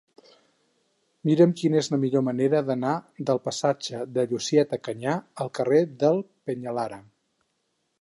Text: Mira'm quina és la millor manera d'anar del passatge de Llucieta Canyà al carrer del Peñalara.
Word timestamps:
Mira'm 1.29 1.53
quina 1.59 1.77
és 1.81 1.89
la 1.97 1.99
millor 2.05 2.25
manera 2.31 2.63
d'anar 2.71 2.95
del 3.29 3.43
passatge 3.49 4.03
de 4.17 4.27
Llucieta 4.33 4.83
Canyà 4.89 5.17
al 5.47 5.55
carrer 5.61 5.87
del 6.05 6.23
Peñalara. 6.51 7.03